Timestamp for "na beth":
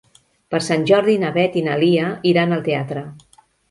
1.25-1.61